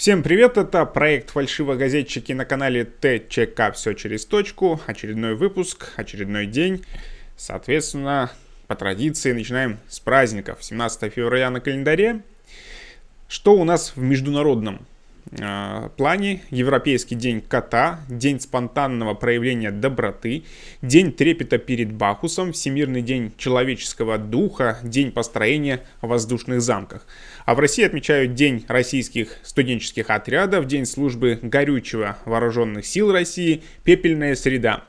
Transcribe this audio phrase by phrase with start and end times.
[0.00, 4.80] Всем привет, это проект «Фальшивогазетчики» на канале ТЧК «Все через точку».
[4.86, 6.86] Очередной выпуск, очередной день.
[7.36, 8.32] Соответственно,
[8.66, 10.64] по традиции начинаем с праздников.
[10.64, 12.22] 17 февраля на календаре.
[13.28, 14.86] Что у нас в международном
[15.96, 16.42] плане?
[16.50, 20.44] Европейский день кота, день спонтанного проявления доброты,
[20.82, 27.06] день трепета перед Бахусом, Всемирный день человеческого духа, день построения воздушных замках–
[27.50, 34.36] а в России отмечают День российских студенческих отрядов, День службы горючего вооруженных сил России, Пепельная
[34.36, 34.84] среда.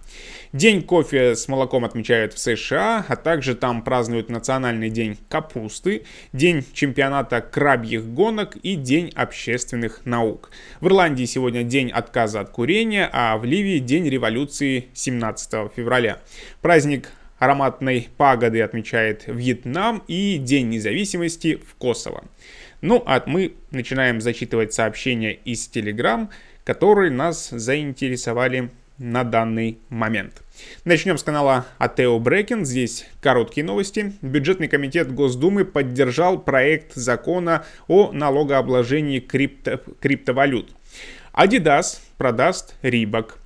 [0.53, 6.65] День кофе с молоком отмечают в США, а также там празднуют Национальный день капусты, День
[6.73, 10.51] чемпионата крабьих гонок и День общественных наук.
[10.81, 16.19] В Ирландии сегодня день отказа от курения, а в Ливии день революции 17 февраля.
[16.61, 17.07] Праздник
[17.39, 22.25] ароматной пагоды отмечает Вьетнам и День независимости в Косово.
[22.81, 26.27] Ну, а мы начинаем зачитывать сообщения из Telegram,
[26.65, 28.69] которые нас заинтересовали
[29.01, 30.43] на данный момент.
[30.83, 32.65] Начнем с канала Атео Брекен.
[32.65, 34.13] Здесь короткие новости.
[34.21, 40.71] Бюджетный комитет Госдумы поддержал проект закона о налогообложении крипто криптовалют.
[41.33, 43.37] Adidas продаст Рибок.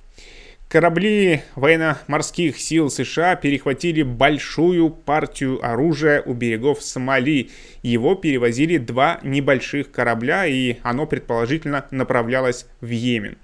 [0.68, 7.50] Корабли военно-морских сил США перехватили большую партию оружия у берегов Сомали.
[7.82, 13.38] Его перевозили два небольших корабля, и оно предположительно направлялось в Йемен.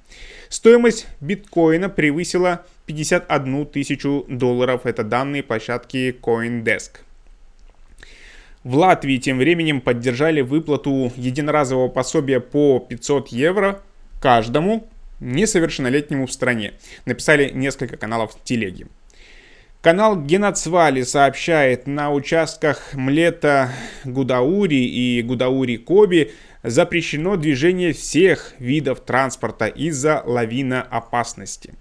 [0.49, 4.87] Стоимость биткоина превысила 51 тысячу долларов.
[4.87, 6.99] Это данные площадки CoinDesk.
[8.65, 13.83] В Латвии тем временем поддержали выплату единоразового пособия по 500 евро
[14.21, 14.87] каждому
[15.19, 16.75] несовершеннолетнему в стране.
[17.05, 18.87] Написали несколько каналов телеги.
[19.81, 23.73] Канал Геноцвали сообщает, на участках Млета
[24.05, 26.31] Гудаури и Гудаури Коби
[26.63, 31.75] запрещено движение всех видов транспорта из-за лавина опасности.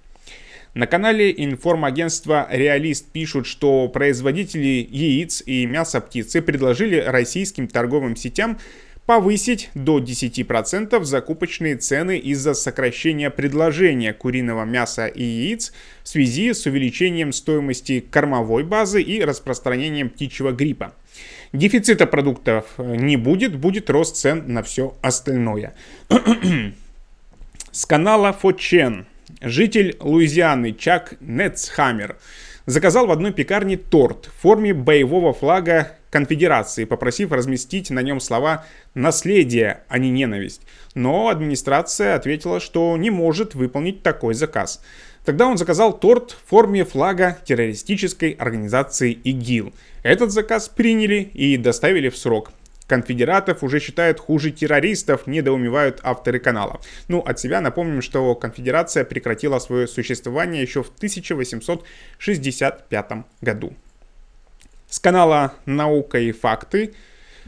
[0.74, 8.58] На канале информагентства «Реалист» пишут, что производители яиц и мяса птицы предложили российским торговым сетям
[9.06, 15.74] повысить до 10% закупочные цены из-за сокращения предложения куриного мяса и яиц
[16.04, 20.94] в связи с увеличением стоимости кормовой базы и распространением птичьего гриппа.
[21.52, 25.74] Дефицита продуктов не будет, будет рост цен на все остальное.
[27.74, 29.06] С канала Фочен
[29.42, 32.18] житель Луизианы Чак Нетцхаммер
[32.66, 38.66] заказал в одной пекарне торт в форме боевого флага конфедерации, попросив разместить на нем слова
[38.94, 40.62] «наследие», а не «ненависть».
[40.94, 44.84] Но администрация ответила, что не может выполнить такой заказ.
[45.26, 49.74] Тогда он заказал торт в форме флага террористической организации ИГИЛ.
[50.04, 52.52] Этот заказ приняли и доставили в срок.
[52.92, 56.82] Конфедератов уже считают хуже террористов, недоумевают авторы канала.
[57.08, 63.74] Ну, от себя напомним, что конфедерация прекратила свое существование еще в 1865 году.
[64.90, 66.94] С канала «Наука и факты»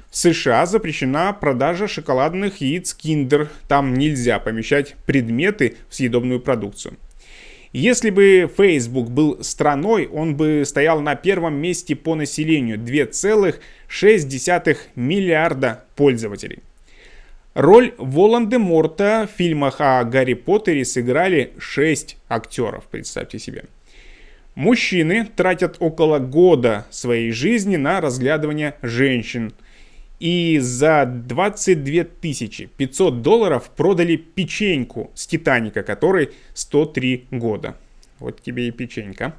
[0.10, 3.50] в США запрещена продажа шоколадных яиц Kinder.
[3.68, 6.96] Там нельзя помещать предметы в съедобную продукцию.
[7.74, 15.84] Если бы Facebook был страной, он бы стоял на первом месте по населению 2,6 миллиарда
[15.96, 16.60] пользователей.
[17.56, 23.66] Роль Волан-де-Морта в фильмах о Гарри Поттере сыграли 6 актеров, представьте себе.
[24.54, 29.52] Мужчины тратят около года своей жизни на разглядывание женщин.
[30.24, 32.06] И за 22
[32.78, 37.76] 500 долларов продали печеньку с Титаника, которой 103 года.
[38.20, 39.36] Вот тебе и печенька.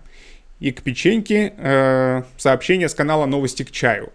[0.61, 4.13] И к печеньке э, сообщение с канала «Новости к чаю».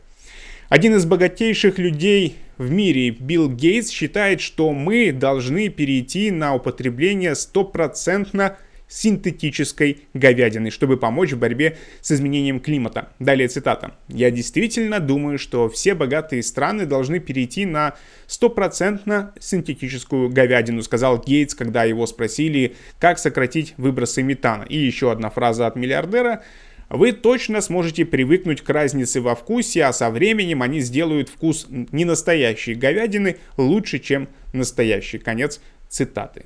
[0.69, 7.33] Один из богатейших людей в мире, Билл Гейтс, считает, что мы должны перейти на употребление
[7.33, 8.57] стопроцентно
[8.89, 13.13] синтетической говядины, чтобы помочь в борьбе с изменением климата.
[13.19, 13.93] Далее цитата.
[14.09, 17.95] «Я действительно думаю, что все богатые страны должны перейти на
[18.27, 24.63] стопроцентно синтетическую говядину», сказал Гейтс, когда его спросили, как сократить выбросы метана.
[24.63, 26.43] И еще одна фраза от миллиардера
[26.89, 32.73] вы точно сможете привыкнуть к разнице во вкусе, а со временем они сделают вкус ненастоящей
[32.73, 35.19] говядины лучше, чем настоящий.
[35.19, 36.45] Конец цитаты.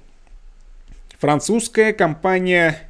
[1.20, 2.90] Французская компания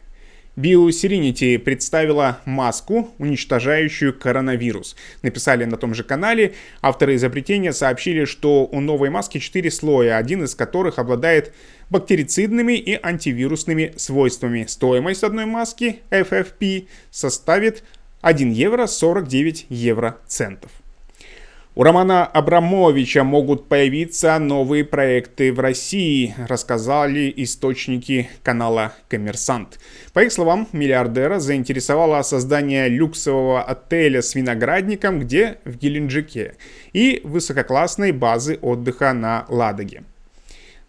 [0.55, 4.95] BioSerenity представила маску, уничтожающую коронавирус.
[5.23, 6.53] Написали на том же канале.
[6.81, 11.53] Авторы изобретения сообщили, что у новой маски 4 слоя, один из которых обладает
[11.89, 14.65] бактерицидными и антивирусными свойствами.
[14.67, 17.83] Стоимость одной маски FFP составит
[18.21, 20.71] 1 евро 49 евро центов.
[21.75, 29.79] У Романа Абрамовича могут появиться новые проекты в России, рассказали источники канала «Коммерсант».
[30.13, 36.57] По их словам, миллиардера заинтересовало создание люксового отеля с виноградником, где в Геленджике,
[36.93, 40.03] и высококлассной базы отдыха на Ладоге.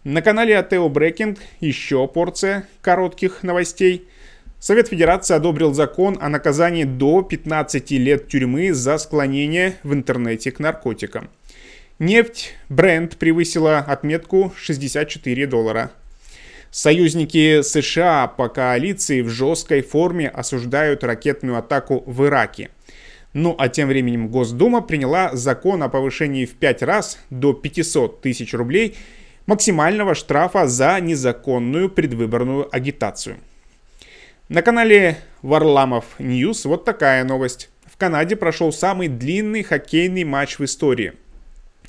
[0.03, 4.07] На канале Атео Брекинг еще порция коротких новостей–
[4.59, 10.59] Совет Федерации одобрил закон о наказании до 15 лет тюрьмы за склонение в интернете к
[10.59, 11.29] наркотикам.
[11.99, 15.91] Нефть Brent превысила отметку 64 доллара.
[16.71, 22.69] Союзники США по коалиции в жесткой форме осуждают ракетную атаку в Ираке.
[23.31, 28.53] Ну а тем временем Госдума приняла закон о повышении в 5 раз до 500 тысяч
[28.53, 28.95] рублей
[29.45, 33.37] максимального штрафа за незаконную предвыборную агитацию.
[34.47, 37.71] На канале Варламов News вот такая новость.
[37.91, 41.13] В Канаде прошел самый длинный хоккейный матч в истории.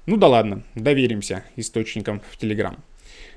[0.06, 2.78] Ну да ладно, доверимся источникам в Телеграм.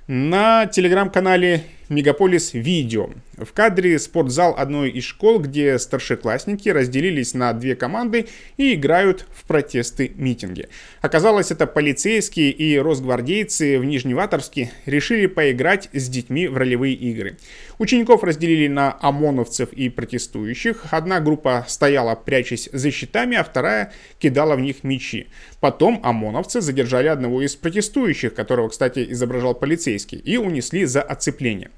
[0.06, 3.10] На телеграм-канале Мегаполис Видео.
[3.36, 8.26] В кадре спортзал одной из школ, где старшеклассники разделились на две команды
[8.56, 10.68] и играют в протесты митинги.
[11.00, 17.38] Оказалось, это полицейские и росгвардейцы в Нижневаторске решили поиграть с детьми в ролевые игры.
[17.78, 20.84] Учеников разделили на ОМОНовцев и протестующих.
[20.92, 25.26] Одна группа стояла, прячась за щитами, а вторая кидала в них мечи.
[25.58, 31.70] Потом ОМОНовцы задержали одного из протестующих, которого, кстати, изображал полицейский, и унесли за оцепление.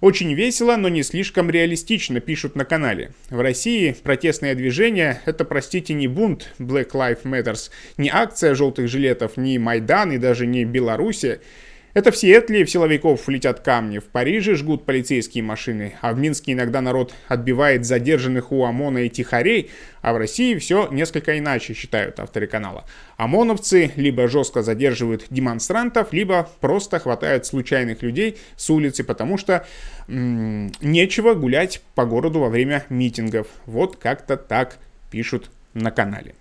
[0.00, 3.12] Очень весело, но не слишком реалистично, пишут на канале.
[3.28, 9.36] В России протестное движение– это, простите, не бунт Black Lives Matters, не акция желтых жилетов,
[9.36, 11.40] не Майдан и даже не Белоруссия.
[11.92, 16.52] Это в Сиэтле в силовиков летят камни, в Париже жгут полицейские машины, а в Минске
[16.52, 19.70] иногда народ отбивает задержанных у ОМОНа и тихарей,
[20.00, 22.84] а в России все несколько иначе, считают авторы канала.
[23.16, 29.66] ОМОНовцы либо жестко задерживают демонстрантов, либо просто хватают случайных людей с улицы, потому что
[30.06, 33.48] м- нечего гулять по городу во время митингов.
[33.66, 34.78] Вот как-то так
[35.10, 36.34] пишут на канале.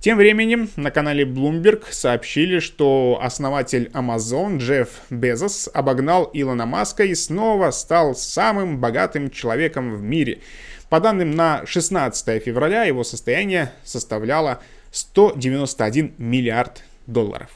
[0.00, 7.14] Тем временем на канале Bloomberg сообщили, что основатель Amazon Джефф Безос обогнал Илона Маска и
[7.14, 10.40] снова стал самым богатым человеком в мире.
[10.88, 17.50] По данным на 16 февраля его состояние составляло 191 миллиард долларов.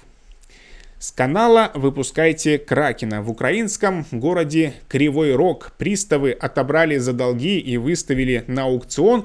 [0.99, 3.23] С канала выпускайте Кракена.
[3.23, 9.25] В украинском городе Кривой Рог приставы отобрали за долги и выставили на аукцион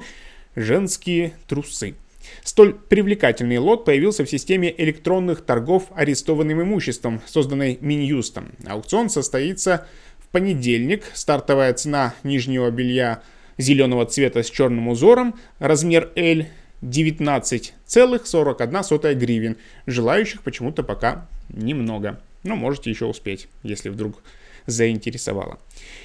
[0.56, 1.96] женские трусы.
[2.42, 8.52] Столь привлекательный лот появился в системе электронных торгов арестованным имуществом, созданной Минюстом.
[8.66, 9.86] Аукцион состоится
[10.18, 11.04] в понедельник.
[11.12, 13.22] Стартовая цена нижнего белья
[13.58, 16.46] зеленого цвета с черным узором, размер L
[16.82, 19.56] 19,41 гривен.
[19.86, 22.20] Желающих почему-то пока немного.
[22.42, 24.22] Но можете еще успеть, если вдруг
[24.66, 25.58] заинтересовало.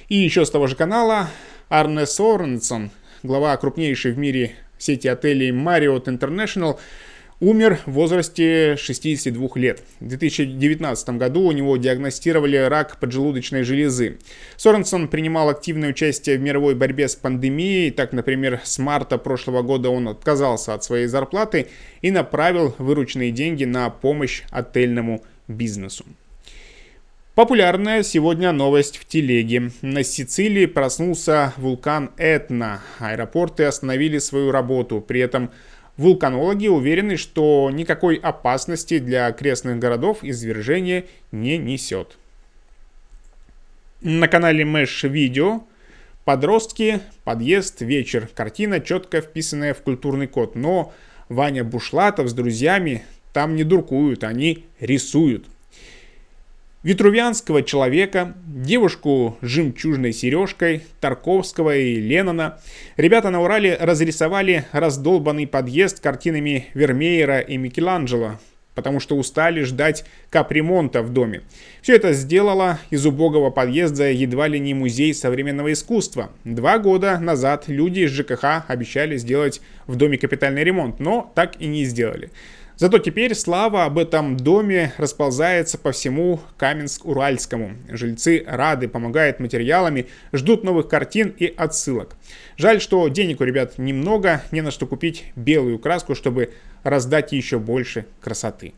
[0.08, 1.30] И еще с того же канала
[1.68, 2.90] Арне Соренсон,
[3.22, 6.78] глава крупнейшей в мире сети отелей Marriott International,
[7.40, 9.82] умер в возрасте 62 лет.
[10.00, 14.18] В 2019 году у него диагностировали рак поджелудочной железы.
[14.56, 17.90] Соренсон принимал активное участие в мировой борьбе с пандемией.
[17.90, 21.68] Так, например, с марта прошлого года он отказался от своей зарплаты
[22.00, 26.04] и направил вырученные деньги на помощь отельному бизнесу.
[27.36, 29.70] Популярная сегодня новость в телеге.
[29.82, 32.80] На Сицилии проснулся вулкан Этна.
[32.98, 35.02] Аэропорты остановили свою работу.
[35.02, 35.50] При этом
[35.98, 42.16] вулканологи уверены, что никакой опасности для окрестных городов извержение не несет.
[44.00, 45.60] На канале Mesh Video
[46.24, 48.30] подростки, подъезд, вечер.
[48.34, 50.54] Картина, четко вписанная в культурный код.
[50.54, 50.94] Но
[51.28, 55.44] Ваня Бушлатов с друзьями там не дуркуют, они рисуют
[56.86, 62.60] витрувианского человека, девушку с жемчужной сережкой, Тарковского и Леннона.
[62.96, 68.38] Ребята на Урале разрисовали раздолбанный подъезд картинами Вермеера и Микеланджело,
[68.76, 71.42] потому что устали ждать капремонта в доме.
[71.82, 76.30] Все это сделало из убогого подъезда едва ли не музей современного искусства.
[76.44, 81.66] Два года назад люди из ЖКХ обещали сделать в доме капитальный ремонт, но так и
[81.66, 82.30] не сделали.
[82.78, 87.74] Зато теперь слава об этом доме расползается по всему Каменск-Уральскому.
[87.88, 92.16] Жильцы рады, помогают материалами, ждут новых картин и отсылок.
[92.58, 96.52] Жаль, что денег у ребят немного, не на что купить белую краску, чтобы
[96.82, 98.74] раздать еще больше красоты.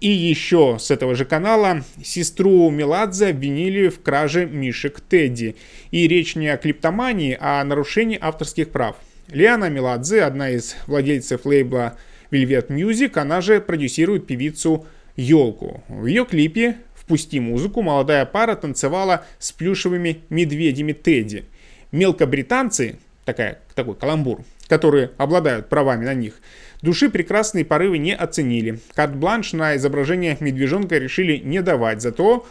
[0.00, 5.54] И еще с этого же канала сестру Меладзе обвинили в краже мишек Тедди.
[5.90, 8.96] И речь не о клиптомании, а о нарушении авторских прав.
[9.28, 11.98] Лиана Меладзе, одна из владельцев лейбла
[12.32, 14.86] Velvet Music, она же продюсирует певицу
[15.16, 15.84] Елку.
[15.88, 21.44] В ее клипе «Впусти музыку» молодая пара танцевала с плюшевыми медведями Тедди.
[21.92, 22.96] Мелкобританцы,
[23.26, 26.40] такая, такой каламбур, которые обладают правами на них,
[26.80, 28.80] души прекрасные порывы не оценили.
[28.94, 32.46] Карт-бланш на изображение медвежонка решили не давать, зато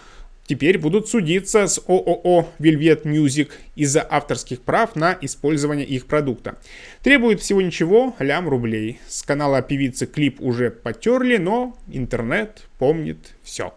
[0.52, 6.58] теперь будут судиться с ООО Velvet Music из-за авторских прав на использование их продукта.
[7.04, 9.00] Требует всего ничего, лям рублей.
[9.08, 13.74] С канала певицы клип уже потерли, но интернет помнит все.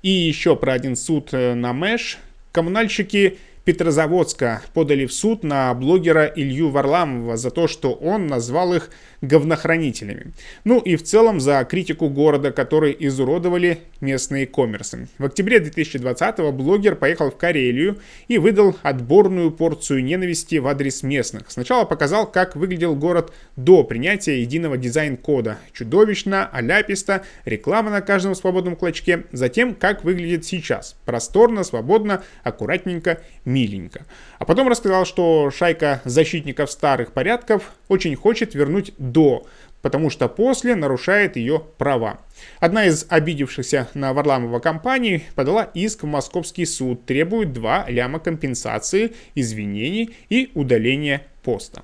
[0.00, 2.16] И еще про один суд э, на Мэш.
[2.50, 3.36] Коммунальщики
[3.68, 8.88] Петрозаводска подали в суд на блогера Илью Варламова за то, что он назвал их
[9.20, 10.32] говнохранителями.
[10.64, 15.08] Ну и в целом за критику города, который изуродовали местные коммерсы.
[15.18, 17.98] В октябре 2020-го блогер поехал в Карелию
[18.28, 21.50] и выдал отборную порцию ненависти в адрес местных.
[21.50, 25.58] Сначала показал, как выглядел город до принятия единого дизайн-кода.
[25.74, 29.24] Чудовищно, аляписто, реклама на каждом свободном клочке.
[29.32, 30.96] Затем, как выглядит сейчас.
[31.04, 33.20] Просторно, свободно, аккуратненько,
[33.58, 34.04] миленько.
[34.38, 39.46] А потом рассказал, что шайка защитников старых порядков очень хочет вернуть до,
[39.82, 42.18] потому что после нарушает ее права.
[42.60, 49.12] Одна из обидевшихся на Варламова компаний подала иск в московский суд, требует 2 ляма компенсации,
[49.34, 51.82] извинений и удаления поста.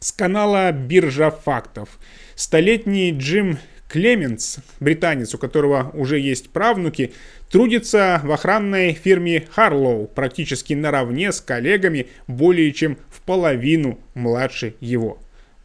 [0.00, 1.98] С канала «Биржа фактов».
[2.34, 3.58] Столетний Джим
[3.88, 7.14] Клеменс, британец, у которого уже есть правнуки,
[7.50, 15.18] трудится в охранной фирме Харлоу практически наравне с коллегами более чем в половину младше его.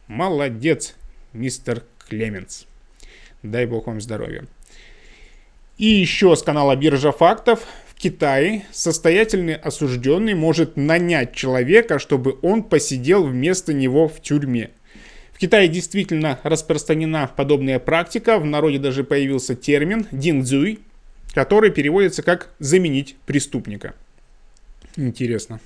[0.06, 0.94] Молодец,
[1.34, 2.66] мистер Клеменс.
[3.42, 4.46] Дай бог вам здоровья.
[5.76, 7.66] И еще с канала Биржа фактов.
[7.88, 14.70] В Китае состоятельный осужденный может нанять человека, чтобы он посидел вместо него в тюрьме.
[15.34, 18.38] В Китае действительно распространена подобная практика.
[18.38, 20.78] В народе даже появился термин «диндзюй»,
[21.34, 23.94] который переводится как «заменить преступника».
[24.96, 25.60] Интересно.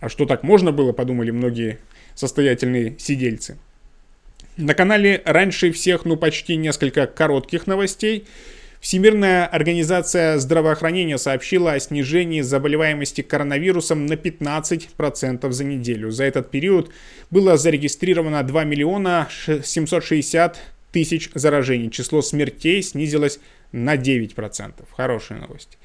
[0.00, 1.78] А что так можно было, подумали многие
[2.16, 3.58] состоятельные сидельцы.
[4.56, 8.26] На канале раньше всех, ну почти несколько коротких новостей.
[8.84, 16.10] Всемирная организация здравоохранения сообщила о снижении заболеваемости коронавирусом на 15% за неделю.
[16.10, 16.90] За этот период
[17.30, 20.58] было зарегистрировано 2 миллиона 760
[20.92, 21.90] тысяч заражений.
[21.90, 23.40] Число смертей снизилось
[23.72, 24.74] на 9%.
[24.94, 25.78] Хорошая новость.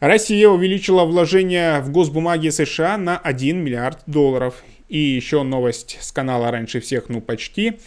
[0.00, 4.64] Россия увеличила вложения в госбумаги США на 1 миллиард долларов.
[4.88, 7.78] И еще новость с канала «Раньше всех», ну почти.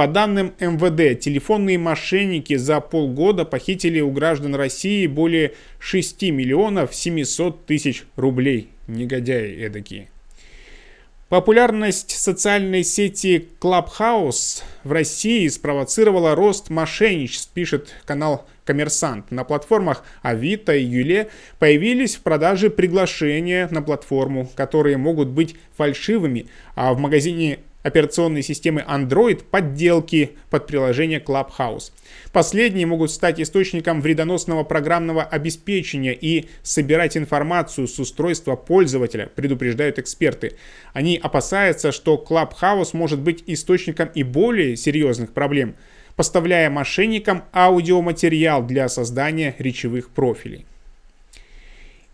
[0.00, 7.66] По данным МВД, телефонные мошенники за полгода похитили у граждан России более 6 миллионов 700
[7.66, 8.70] тысяч рублей.
[8.86, 10.08] Негодяи эдакие.
[11.28, 19.30] Популярность социальной сети Clubhouse в России спровоцировала рост мошенничеств, пишет канал «Коммерсант».
[19.30, 21.28] На платформах Авито и Юле
[21.58, 28.84] появились в продаже приглашения на платформу, которые могут быть фальшивыми, а в магазине операционной системы
[28.86, 31.92] Android подделки под приложение Clubhouse.
[32.32, 40.56] Последние могут стать источником вредоносного программного обеспечения и собирать информацию с устройства пользователя, предупреждают эксперты.
[40.92, 45.74] Они опасаются, что Clubhouse может быть источником и более серьезных проблем,
[46.16, 50.66] поставляя мошенникам аудиоматериал для создания речевых профилей.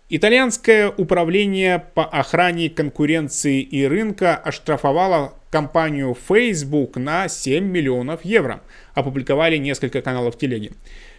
[0.09, 8.63] Итальянское управление по охране конкуренции и рынка оштрафовало компанию Facebook на 7 миллионов евро,
[8.95, 10.73] опубликовали несколько каналов телеги.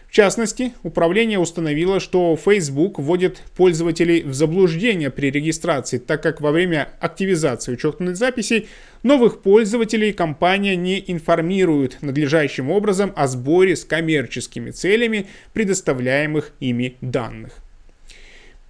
[0.08, 6.50] В частности, управление установило, что Facebook вводит пользователей в заблуждение при регистрации, так как во
[6.50, 8.68] время активизации учетных записей
[9.02, 17.52] новых пользователей компания не информирует надлежащим образом о сборе с коммерческими целями предоставляемых ими данных.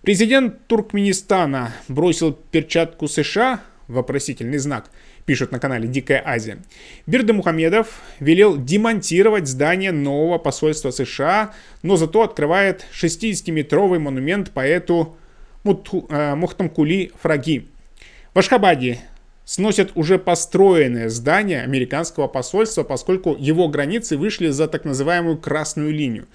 [0.03, 4.91] Президент Туркменистана бросил перчатку США, вопросительный знак,
[5.29, 6.57] пишут на канале Дикая Азия.
[7.07, 15.19] Бирда Мухамедов велел демонтировать здание нового посольства США, но зато открывает 60-метровый монумент поэту
[15.65, 17.69] Мухтамкули Фраги.
[18.33, 19.01] В Ашхабаде
[19.45, 26.27] сносят уже построенное здание американского посольства, поскольку его границы вышли за так называемую красную линию.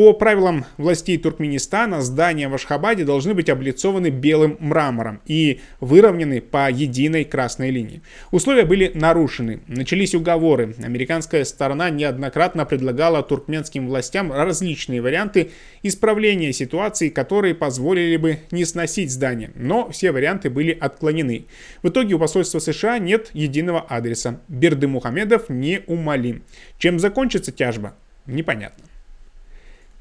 [0.00, 6.70] По правилам властей Туркменистана здания в Ашхабаде должны быть облицованы белым мрамором и выровнены по
[6.70, 8.00] единой красной линии.
[8.30, 9.60] Условия были нарушены.
[9.66, 10.74] Начались уговоры.
[10.82, 15.50] Американская сторона неоднократно предлагала туркменским властям различные варианты
[15.82, 19.50] исправления ситуации, которые позволили бы не сносить здание.
[19.54, 21.44] Но все варианты были отклонены.
[21.82, 24.40] В итоге у посольства США нет единого адреса.
[24.48, 26.42] Берды Мухамедов неумолим.
[26.78, 27.94] Чем закончится тяжба?
[28.24, 28.89] Непонятно.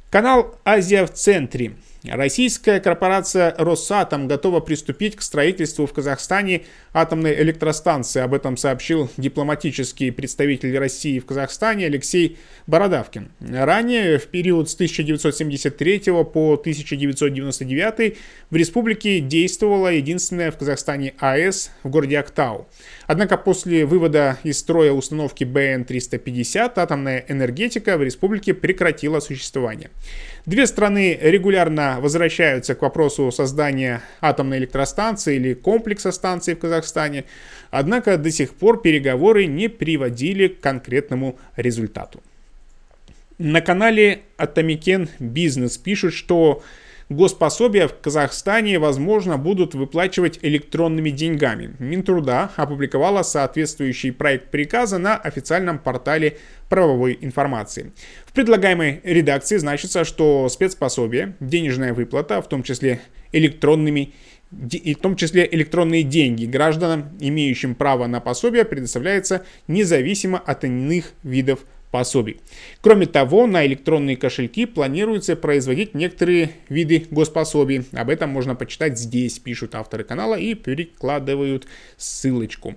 [0.09, 1.75] Канал «Азия в центре».
[2.05, 6.61] Российская корпорация «Росатом» готова приступить к строительству в Казахстане
[6.93, 8.21] атомной электростанции.
[8.21, 12.37] Об этом сообщил дипломатический представитель России в Казахстане Алексей
[12.67, 13.31] Бородавкин.
[13.41, 18.17] Ранее, в период с 1973 по 1999
[18.49, 22.67] в республике действовала единственная в Казахстане АЭС в городе Актау.
[23.07, 29.89] Однако после вывода из строя установки БН-350 атомная энергетика в республике прекратила существование.
[30.49, 37.25] Две страны регулярно возвращаются к вопросу создания атомной электростанции или комплекса станций в Казахстане,
[37.69, 42.23] однако до сих пор переговоры не приводили к конкретному результату.
[43.37, 46.63] На канале Атомикен Бизнес пишут, что
[47.09, 51.75] Госпособия в Казахстане, возможно, будут выплачивать электронными деньгами.
[51.79, 56.37] Минтруда опубликовала соответствующий проект приказа на официальном портале
[56.69, 57.93] правовой информации.
[58.27, 63.01] В предлагаемой редакции значится, что спецпособие, денежная выплата, в том числе
[63.31, 64.13] электронными
[64.71, 71.13] и в том числе электронные деньги гражданам, имеющим право на пособие, предоставляется независимо от иных
[71.23, 71.59] видов
[71.91, 72.39] пособий.
[72.81, 77.85] Кроме того, на электронные кошельки планируется производить некоторые виды госпособий.
[77.93, 81.67] Об этом можно почитать здесь, пишут авторы канала и перекладывают
[81.97, 82.75] ссылочку.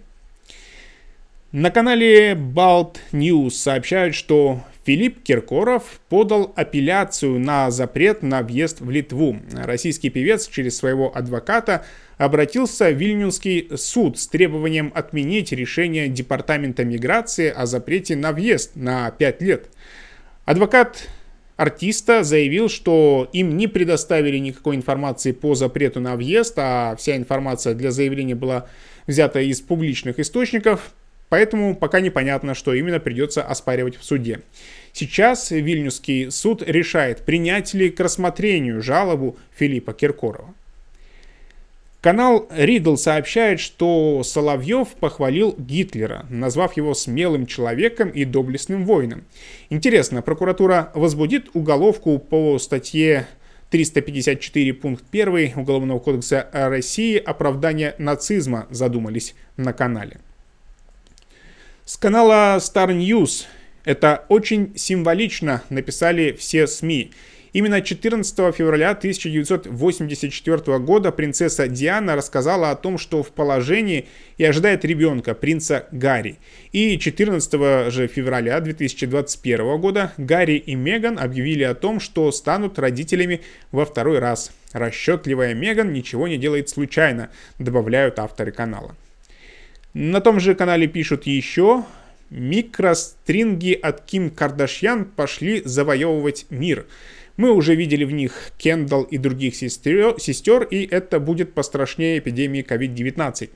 [1.52, 8.88] На канале Balt News сообщают, что Филипп Киркоров подал апелляцию на запрет на въезд в
[8.88, 9.36] Литву.
[9.52, 11.84] Российский певец через своего адвоката
[12.16, 19.10] обратился в Вильнюсский суд с требованием отменить решение Департамента миграции о запрете на въезд на
[19.10, 19.68] 5 лет.
[20.46, 21.06] Адвокат
[21.58, 27.74] артиста заявил, что им не предоставили никакой информации по запрету на въезд, а вся информация
[27.74, 28.68] для заявления была
[29.06, 30.94] взята из публичных источников.
[31.32, 34.42] Поэтому пока непонятно, что именно придется оспаривать в суде.
[34.92, 40.52] Сейчас Вильнюсский суд решает, принять ли к рассмотрению жалобу Филиппа Киркорова.
[42.02, 49.24] Канал Ридл сообщает, что Соловьев похвалил Гитлера, назвав его смелым человеком и доблестным воином.
[49.70, 53.26] Интересно, прокуратура возбудит уголовку по статье
[53.70, 60.20] 354 пункт 1 Уголовного кодекса России «Оправдание нацизма» задумались на канале.
[61.84, 63.46] С канала Star News
[63.84, 67.10] это очень символично написали все СМИ.
[67.52, 74.06] Именно 14 февраля 1984 года принцесса Диана рассказала о том, что в положении
[74.38, 76.38] и ожидает ребенка, принца Гарри.
[76.70, 83.40] И 14 же февраля 2021 года Гарри и Меган объявили о том, что станут родителями
[83.72, 84.52] во второй раз.
[84.72, 88.94] Расчетливая Меган ничего не делает случайно, добавляют авторы канала.
[89.94, 91.84] На том же канале пишут еще,
[92.30, 96.86] микростринги от Ким Кардашьян пошли завоевывать мир.
[97.36, 102.64] Мы уже видели в них Кендалл и других сестер, сестер, и это будет пострашнее эпидемии
[102.66, 103.50] COVID-19.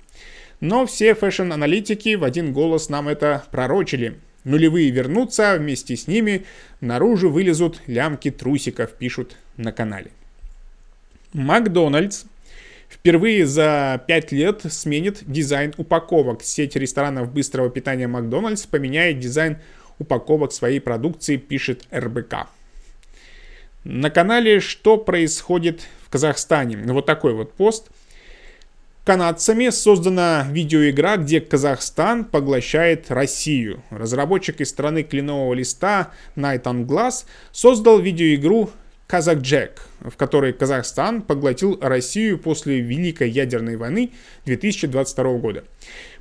[0.61, 4.19] Но все fashion-аналитики в один голос нам это пророчили.
[4.45, 6.45] Нулевые вернутся, вместе с ними
[6.81, 10.11] наружу вылезут лямки трусиков, пишут на канале.
[11.33, 12.25] Макдональдс
[12.89, 16.43] впервые за 5 лет сменит дизайн упаковок.
[16.43, 19.59] Сеть ресторанов быстрого питания Макдональдс поменяет дизайн
[19.99, 22.49] упаковок своей продукции, пишет РБК.
[23.85, 27.89] На канале «Что происходит в Казахстане?» Вот такой вот пост.
[29.05, 33.85] Канадцами создана видеоигра, где Казахстан поглощает Россию.
[33.91, 38.71] Разработчик из страны кленового листа Night on Glass создал видеоигру
[39.07, 44.11] Казак Джек, в которой Казахстан поглотил Россию после Великой ядерной войны
[44.47, 45.65] 2022 года.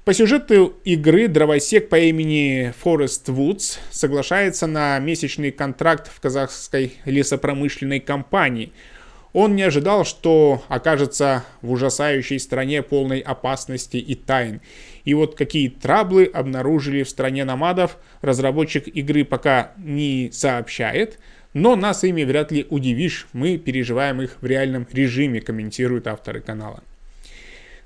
[0.03, 7.99] По сюжету игры дровосек по имени Форест Вудс соглашается на месячный контракт в казахской лесопромышленной
[7.99, 8.71] компании.
[9.33, 14.61] Он не ожидал, что окажется в ужасающей стране полной опасности и тайн.
[15.05, 21.17] И вот какие траблы обнаружили в стране намадов, разработчик игры пока не сообщает,
[21.55, 26.83] но нас ими вряд ли удивишь, мы переживаем их в реальном режиме, комментируют авторы канала.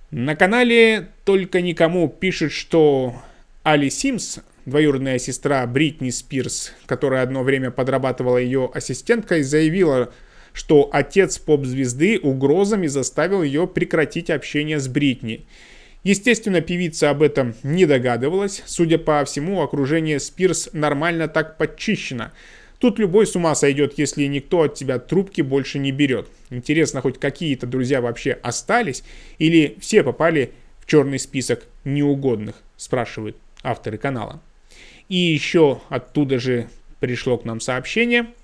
[0.10, 3.22] На канале «Только никому» пишет, что
[3.62, 10.12] Али Симс, двоюродная сестра Бритни Спирс, которая одно время подрабатывала ее ассистенткой, заявила,
[10.52, 15.46] что отец поп-звезды угрозами заставил ее прекратить общение с Бритни.
[16.04, 18.64] Естественно, певица об этом не догадывалась.
[18.66, 22.32] Судя по всему, окружение Спирс нормально так подчищено.
[22.80, 26.28] Тут любой с ума сойдет, если никто от тебя трубки больше не берет.
[26.50, 29.04] Интересно, хоть какие-то друзья вообще остались?
[29.38, 32.56] Или все попали в черный список неугодных?
[32.78, 34.42] Спрашивают авторы канала.
[35.10, 38.28] И еще оттуда же пришло к нам сообщение–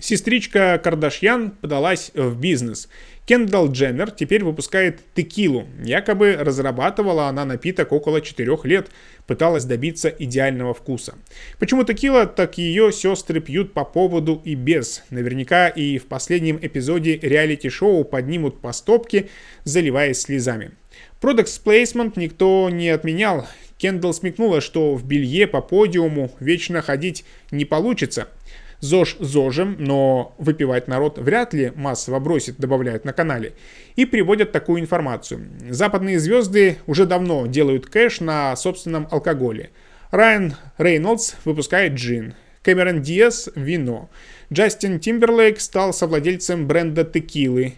[0.00, 2.88] Сестричка Кардашьян подалась в бизнес.
[3.30, 5.64] Кендалл Дженнер теперь выпускает текилу.
[5.84, 8.90] Якобы разрабатывала она напиток около 4 лет,
[9.28, 11.14] пыталась добиться идеального вкуса.
[11.60, 15.04] Почему текила, так ее сестры пьют по поводу и без.
[15.10, 19.28] Наверняка и в последнем эпизоде реалити-шоу поднимут по стопке,
[19.62, 20.72] заливаясь слезами.
[21.20, 23.46] Продукт Placement никто не отменял.
[23.78, 28.26] Кендалл смекнула, что в белье по подиуму вечно ходить не получится–
[28.80, 33.52] ЗОЖ ЗОЖем, но выпивать народ вряд ли массово бросит, добавляют на канале.
[33.96, 35.48] И приводят такую информацию.
[35.68, 39.70] Западные звезды уже давно делают кэш на собственном алкоголе.
[40.10, 42.34] Райан Рейнольдс выпускает джин.
[42.62, 44.10] Кэмерон Диас– вино.
[44.52, 47.74] Джастин Тимберлейк стал совладельцем бренда текилы.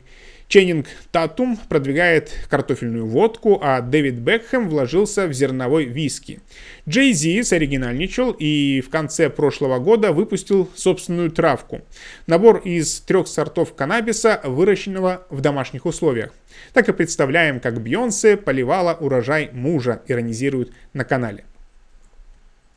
[0.52, 6.40] Ченнинг Татум продвигает картофельную водку, а Дэвид Бекхэм вложился в зерновой виски.
[6.86, 11.80] Джей Зи соригинальничал и в конце прошлого года выпустил собственную травку.
[12.26, 16.34] Набор из трех сортов каннабиса, выращенного в домашних условиях.
[16.74, 21.46] Так и представляем, как Бьонсе поливала урожай мужа, иронизируют на канале.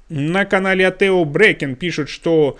[0.07, 2.57] На канале Атео Брекен пишут, что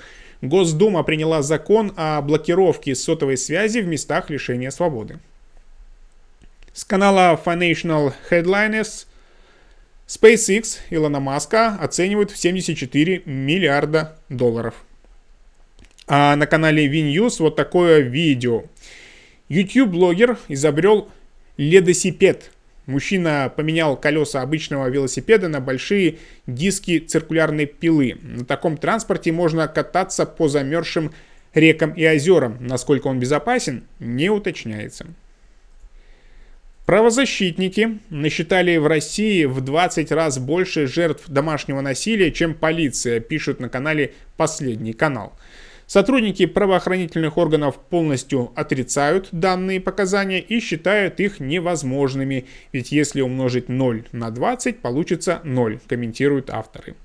[0.50, 5.20] Госдума приняла закон о блокировке сотовой связи в местах лишения свободы.
[6.74, 9.06] С канала Financial Headliners
[10.08, 14.76] SpaceX Илона Маска оценивают в 74 миллиарда долларов.
[16.08, 18.64] А на канале VNews вот такое видео.
[19.50, 21.10] YouTube-блогер изобрел
[21.58, 22.52] ледосипед–
[22.86, 28.18] Мужчина поменял колеса обычного велосипеда на большие диски циркулярной пилы.
[28.22, 31.12] На таком транспорте можно кататься по замерзшим
[31.56, 32.58] рекам и озерам.
[32.60, 35.08] Насколько он безопасен, не уточняется.
[36.86, 43.70] Правозащитники насчитали в России в 20 раз больше жертв домашнего насилия, чем полиция, пишут на
[43.70, 45.34] канале «Последний канал».
[45.88, 54.06] Сотрудники правоохранительных органов полностью отрицают данные показания и считают их невозможными, ведь если умножить 0
[54.12, 56.96] на 20, получится 0, комментируют авторы.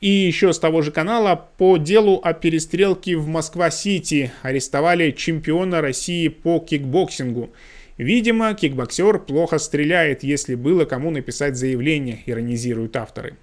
[0.00, 6.28] И еще с того же канала по делу о перестрелке в Москва-Сити арестовали чемпиона России
[6.28, 7.50] по кикбоксингу.
[7.98, 13.36] Видимо, кикбоксер плохо стреляет, если было кому написать заявление, иронизируют авторы.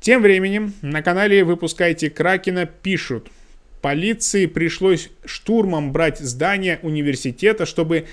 [0.00, 3.28] Тем временем на канале «Выпускайте Кракена» пишут,
[3.80, 8.06] полиции пришлось штурмом брать здание университета, чтобы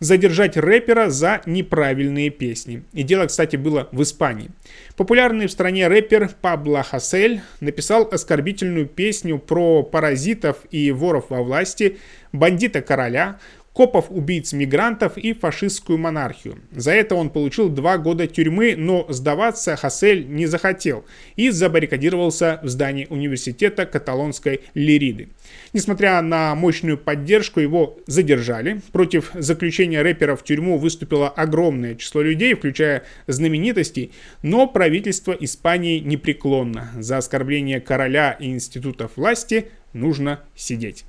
[0.00, 2.82] задержать рэпера за неправильные песни.
[2.92, 4.50] И дело, кстати, было в Испании.
[4.96, 11.98] Популярный в стране рэпер Пабло Хасель написал оскорбительную песню про паразитов и воров во власти,
[12.32, 13.38] бандита короля,
[13.72, 16.58] копов, убийц мигрантов и фашистскую монархию.
[16.72, 21.04] За это он получил два года тюрьмы, но сдаваться Хасель не захотел
[21.36, 25.28] и забаррикадировался в здании университета каталонской Лириды.
[25.72, 28.80] Несмотря на мощную поддержку, его задержали.
[28.92, 36.90] Против заключения рэпера в тюрьму выступило огромное число людей, включая знаменитостей, но правительство Испании непреклонно.
[36.98, 41.04] За оскорбление короля и институтов власти нужно сидеть.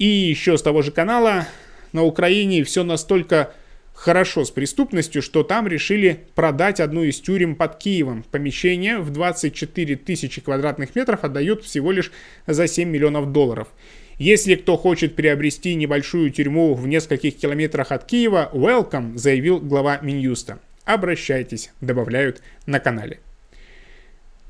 [0.00, 1.46] И еще с того же канала
[1.92, 3.52] на Украине все настолько
[3.92, 8.24] хорошо с преступностью, что там решили продать одну из тюрем под Киевом.
[8.30, 12.12] Помещение в 24 тысячи квадратных метров отдают всего лишь
[12.46, 13.68] за 7 миллионов долларов.
[14.16, 20.60] Если кто хочет приобрести небольшую тюрьму в нескольких километрах от Киева, welcome, заявил глава Минюста.
[20.86, 23.20] Обращайтесь, добавляют на канале.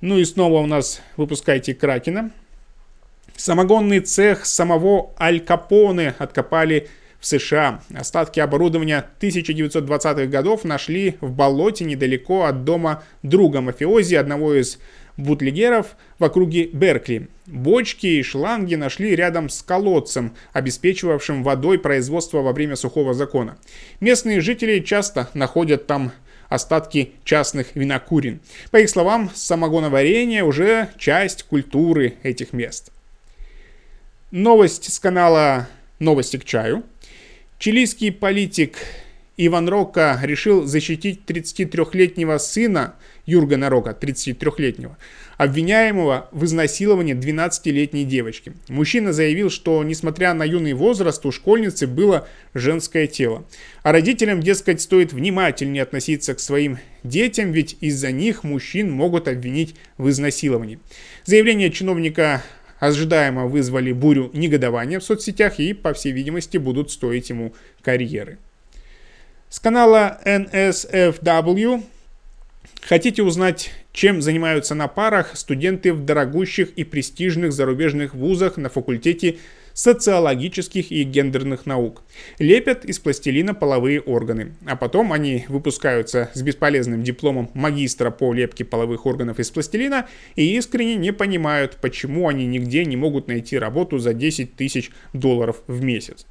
[0.01, 2.31] Ну и снова у нас выпускайте Кракена.
[3.41, 7.81] Самогонный цех самого Аль Капоне откопали в США.
[7.95, 14.79] Остатки оборудования 1920-х годов нашли в болоте недалеко от дома друга мафиози, одного из
[15.17, 17.29] бутлегеров в округе Беркли.
[17.47, 23.57] Бочки и шланги нашли рядом с колодцем, обеспечивавшим водой производство во время сухого закона.
[24.01, 26.13] Местные жители часто находят там
[26.51, 28.41] остатки частных винокурин.
[28.71, 32.93] По их словам, самогоноварение уже часть культуры этих мест.
[34.31, 36.85] Новость с канала «Новости к чаю».
[37.59, 38.77] Чилийский политик
[39.37, 42.95] Иван Рока решил защитить 33-летнего сына
[43.27, 44.97] Юргена Рока, 33-летнего,
[45.37, 48.53] обвиняемого в изнасиловании 12-летней девочки.
[48.69, 53.45] Мужчина заявил, что, несмотря на юный возраст, у школьницы было женское тело.
[53.83, 59.75] А родителям, дескать, стоит внимательнее относиться к своим детям, ведь из-за них мужчин могут обвинить
[59.99, 60.79] в изнасиловании.
[61.25, 62.45] Заявление чиновника
[62.81, 68.39] ожидаемо вызвали бурю негодования в соцсетях и, по всей видимости, будут стоить ему карьеры.
[69.49, 71.83] С канала NSFW
[72.83, 79.39] Хотите узнать, чем занимаются на парах студенты в дорогущих и престижных зарубежных вузах на факультете
[79.81, 82.03] социологических и гендерных наук.
[82.39, 88.67] Лепят из пластилина половые органы, а потом они выпускаются с бесполезным дипломом магистра по лепке
[88.67, 93.99] половых органов из пластилина и искренне не понимают, почему они нигде не могут найти работу
[93.99, 96.27] за 10 тысяч долларов в месяц.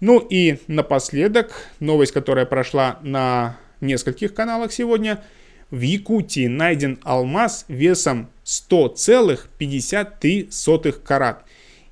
[0.00, 5.22] Ну и напоследок, новость, которая прошла на нескольких каналах сегодня–
[5.70, 11.44] в Якутии найден алмаз весом 100,53 карат.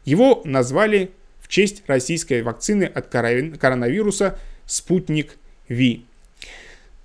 [0.07, 5.37] Его назвали в честь российской вакцины от коронавируса «Спутник
[5.69, 6.07] Ви».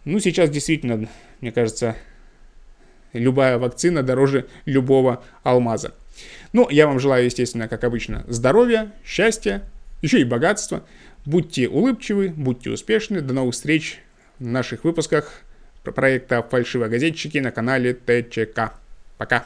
[0.05, 1.09] Ну, сейчас действительно,
[1.41, 1.97] мне кажется,
[3.13, 5.93] любая вакцина дороже любого алмаза.
[6.53, 9.63] Ну, я вам желаю, естественно, как обычно, здоровья, счастья,
[10.01, 10.85] еще и богатства.
[11.25, 13.21] Будьте улыбчивы, будьте успешны.
[13.21, 13.99] До новых встреч
[14.39, 15.41] в наших выпусках
[15.83, 18.73] проекта «Фальшивогазетчики» на канале ТЧК.
[19.17, 19.45] Пока!